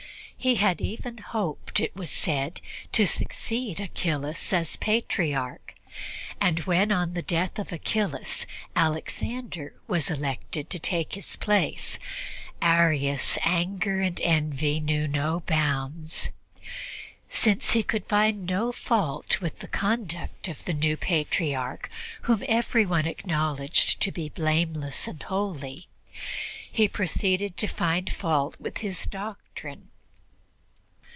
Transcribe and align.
He 0.43 0.55
had 0.55 0.81
even 0.81 1.19
hoped, 1.19 1.79
it 1.79 1.95
was 1.95 2.09
said, 2.09 2.61
to 2.93 3.05
succeed 3.05 3.79
Achillas 3.79 4.51
as 4.51 4.75
Patriarch; 4.75 5.75
and 6.41 6.61
when, 6.61 6.91
on 6.91 7.13
the 7.13 7.21
death 7.21 7.59
of 7.59 7.71
Achillas, 7.71 8.47
Alexander 8.75 9.75
was 9.87 10.09
elected 10.09 10.71
to 10.71 10.79
take 10.79 11.13
his 11.13 11.35
place, 11.35 11.99
Arius' 12.59 13.37
anger 13.43 14.01
and 14.01 14.19
envy 14.21 14.79
knew 14.79 15.07
no 15.07 15.41
bounds. 15.41 16.31
Since 17.29 17.73
he 17.73 17.83
could 17.83 18.07
find 18.07 18.47
no 18.47 18.71
fault 18.71 19.41
with 19.41 19.59
the 19.59 19.67
conduct 19.67 20.47
of 20.47 20.65
the 20.65 20.73
new 20.73 20.97
Patriarch, 20.97 21.87
whom 22.23 22.41
everyone 22.47 23.05
acknowledged 23.05 23.99
to 24.01 24.11
be 24.11 24.29
blameless 24.29 25.07
and 25.07 25.21
holy, 25.21 25.87
he 26.71 26.87
proceeded 26.87 27.57
to 27.57 27.67
find 27.67 28.11
fault 28.11 28.55
with 28.59 28.79
his 28.79 29.05
doctrine. 29.05 29.89